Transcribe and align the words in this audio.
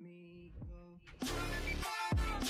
me 0.00 0.52
go. 0.58 2.49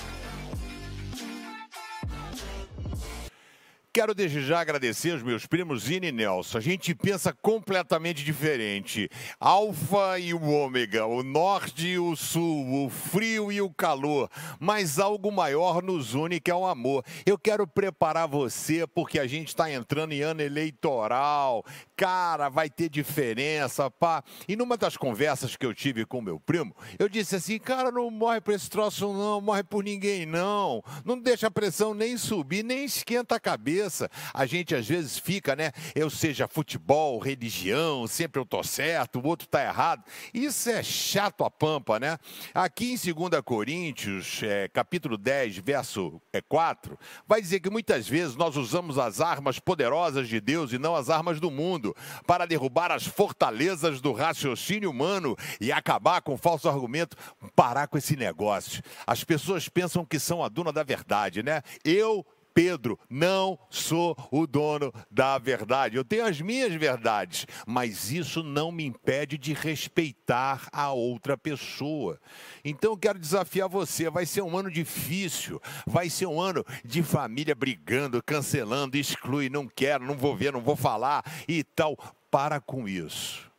Quero 3.93 4.15
desde 4.15 4.41
já 4.41 4.61
agradecer 4.61 5.13
os 5.13 5.21
meus 5.21 5.45
primos 5.45 5.83
Zine 5.83 6.07
e 6.07 6.11
Nelson. 6.13 6.57
A 6.57 6.61
gente 6.61 6.95
pensa 6.95 7.33
completamente 7.33 8.23
diferente. 8.23 9.09
Alfa 9.37 10.17
e 10.17 10.33
o 10.33 10.41
ômega, 10.41 11.05
o 11.05 11.21
norte 11.21 11.87
e 11.87 11.99
o 11.99 12.15
sul, 12.15 12.85
o 12.85 12.89
frio 12.89 13.51
e 13.51 13.61
o 13.61 13.69
calor. 13.69 14.29
Mas 14.61 14.97
algo 14.97 15.29
maior 15.29 15.83
nos 15.83 16.13
une 16.13 16.39
que 16.39 16.49
é 16.49 16.55
o 16.55 16.65
amor. 16.65 17.03
Eu 17.25 17.37
quero 17.37 17.67
preparar 17.67 18.29
você 18.29 18.87
porque 18.87 19.19
a 19.19 19.27
gente 19.27 19.49
está 19.49 19.69
entrando 19.69 20.13
em 20.13 20.21
ano 20.21 20.41
eleitoral. 20.41 21.61
Cara, 21.97 22.47
vai 22.47 22.69
ter 22.69 22.87
diferença, 22.87 23.91
pá. 23.91 24.23
E 24.47 24.55
numa 24.55 24.77
das 24.77 24.95
conversas 24.95 25.57
que 25.57 25.65
eu 25.65 25.73
tive 25.73 26.05
com 26.05 26.21
meu 26.21 26.39
primo, 26.39 26.73
eu 26.97 27.09
disse 27.09 27.35
assim: 27.35 27.59
cara, 27.59 27.91
não 27.91 28.09
morre 28.09 28.39
por 28.39 28.53
esse 28.53 28.69
troço, 28.69 29.11
não, 29.11 29.41
morre 29.41 29.63
por 29.63 29.83
ninguém, 29.83 30.25
não. 30.25 30.81
Não 31.03 31.19
deixa 31.19 31.47
a 31.47 31.51
pressão 31.51 31.93
nem 31.93 32.15
subir, 32.15 32.63
nem 32.63 32.85
esquenta 32.85 33.35
a 33.35 33.39
cabeça 33.39 33.80
cabeça. 33.81 34.09
A 34.33 34.45
gente 34.45 34.75
às 34.75 34.87
vezes 34.87 35.17
fica, 35.17 35.55
né? 35.55 35.71
Eu 35.95 36.09
seja 36.09 36.47
futebol, 36.47 37.17
religião, 37.19 38.05
sempre 38.07 38.39
eu 38.39 38.45
tô 38.45 38.63
certo, 38.63 39.19
o 39.19 39.27
outro 39.27 39.47
tá 39.47 39.63
errado. 39.63 40.03
Isso 40.33 40.69
é 40.69 40.83
chato 40.83 41.43
a 41.43 41.49
pampa, 41.49 41.99
né? 41.99 42.17
Aqui 42.53 42.93
em 42.93 43.13
2 43.13 43.41
Coríntios, 43.43 44.41
é, 44.43 44.67
capítulo 44.67 45.17
10, 45.17 45.57
verso 45.57 46.21
é, 46.31 46.41
4, 46.41 46.97
vai 47.27 47.41
dizer 47.41 47.59
que 47.59 47.69
muitas 47.69 48.07
vezes 48.07 48.35
nós 48.35 48.55
usamos 48.55 48.97
as 48.97 49.19
armas 49.19 49.59
poderosas 49.59 50.27
de 50.27 50.39
Deus 50.39 50.71
e 50.73 50.77
não 50.77 50.95
as 50.95 51.09
armas 51.09 51.39
do 51.39 51.49
mundo 51.49 51.95
para 52.27 52.45
derrubar 52.45 52.91
as 52.91 53.05
fortalezas 53.05 54.01
do 54.01 54.11
raciocínio 54.11 54.91
humano 54.91 55.35
e 55.59 55.71
acabar 55.71 56.21
com 56.21 56.33
o 56.33 56.37
falso 56.37 56.69
argumento, 56.69 57.17
parar 57.55 57.87
com 57.87 57.97
esse 57.97 58.15
negócio. 58.15 58.83
As 59.07 59.23
pessoas 59.23 59.67
pensam 59.67 60.05
que 60.05 60.19
são 60.19 60.43
a 60.43 60.49
dona 60.49 60.71
da 60.71 60.83
verdade, 60.83 61.41
né? 61.41 61.61
Eu 61.83 62.25
Pedro, 62.53 62.99
não 63.09 63.57
sou 63.69 64.15
o 64.31 64.45
dono 64.45 64.93
da 65.09 65.37
verdade. 65.37 65.95
Eu 65.95 66.03
tenho 66.03 66.25
as 66.25 66.39
minhas 66.41 66.73
verdades, 66.73 67.45
mas 67.65 68.11
isso 68.11 68.43
não 68.43 68.71
me 68.71 68.85
impede 68.85 69.37
de 69.37 69.53
respeitar 69.53 70.67
a 70.71 70.91
outra 70.91 71.37
pessoa. 71.37 72.19
Então 72.63 72.91
eu 72.91 72.97
quero 72.97 73.19
desafiar 73.19 73.69
você. 73.69 74.09
Vai 74.09 74.25
ser 74.25 74.41
um 74.41 74.57
ano 74.57 74.69
difícil, 74.71 75.61
vai 75.85 76.09
ser 76.09 76.25
um 76.25 76.39
ano 76.39 76.65
de 76.83 77.03
família 77.03 77.55
brigando, 77.55 78.21
cancelando, 78.23 78.97
exclui, 78.97 79.49
não 79.49 79.67
quero, 79.67 80.05
não 80.05 80.17
vou 80.17 80.35
ver, 80.35 80.53
não 80.53 80.61
vou 80.61 80.75
falar 80.75 81.23
e 81.47 81.63
tal. 81.63 81.97
Para 82.29 82.61
com 82.61 82.87
isso. 82.87 83.50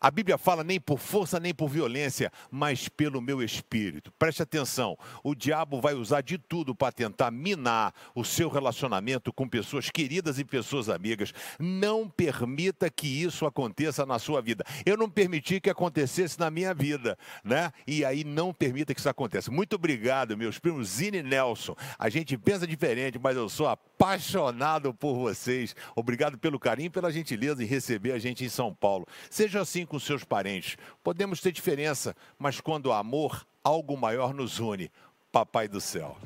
A 0.00 0.10
Bíblia 0.10 0.38
fala 0.38 0.62
nem 0.62 0.80
por 0.80 0.98
força 0.98 1.40
nem 1.40 1.52
por 1.52 1.68
violência, 1.68 2.30
mas 2.50 2.88
pelo 2.88 3.20
meu 3.20 3.42
espírito. 3.42 4.12
Preste 4.18 4.42
atenção: 4.42 4.96
o 5.24 5.34
diabo 5.34 5.80
vai 5.80 5.94
usar 5.94 6.20
de 6.20 6.38
tudo 6.38 6.74
para 6.74 6.92
tentar 6.92 7.30
minar 7.30 7.92
o 8.14 8.24
seu 8.24 8.48
relacionamento 8.48 9.32
com 9.32 9.48
pessoas 9.48 9.90
queridas 9.90 10.38
e 10.38 10.44
pessoas 10.44 10.88
amigas. 10.88 11.32
Não 11.58 12.08
permita 12.08 12.88
que 12.88 13.06
isso 13.08 13.44
aconteça 13.44 14.06
na 14.06 14.18
sua 14.18 14.40
vida. 14.40 14.64
Eu 14.86 14.96
não 14.96 15.10
permiti 15.10 15.60
que 15.60 15.70
acontecesse 15.70 16.38
na 16.38 16.50
minha 16.50 16.72
vida, 16.72 17.18
né? 17.42 17.72
E 17.86 18.04
aí 18.04 18.22
não 18.22 18.54
permita 18.54 18.94
que 18.94 19.00
isso 19.00 19.08
aconteça. 19.08 19.50
Muito 19.50 19.74
obrigado, 19.74 20.36
meus 20.36 20.58
primos 20.58 20.88
Zine 20.88 21.18
e 21.18 21.22
Nelson. 21.22 21.74
A 21.98 22.08
gente 22.08 22.38
pensa 22.38 22.66
diferente, 22.66 23.18
mas 23.18 23.36
eu 23.36 23.48
sou 23.48 23.66
apaixonado 23.66 24.94
por 24.94 25.16
vocês. 25.16 25.74
Obrigado 25.96 26.38
pelo 26.38 26.58
carinho, 26.58 26.90
pela 26.90 27.10
gentileza 27.10 27.62
em 27.62 27.66
receber 27.66 28.12
a 28.12 28.18
gente 28.18 28.44
em 28.44 28.48
São 28.48 28.72
Paulo. 28.72 29.06
Seja 29.28 29.60
assim 29.60 29.87
com 29.88 29.98
seus 29.98 30.22
parentes. 30.22 30.76
Podemos 31.02 31.40
ter 31.40 31.50
diferença, 31.50 32.14
mas 32.38 32.60
quando 32.60 32.92
há 32.92 32.98
amor, 32.98 33.46
algo 33.64 33.96
maior 33.96 34.32
nos 34.32 34.60
une. 34.60 34.90
Papai 35.32 35.66
do 35.66 35.80
céu. 35.80 36.16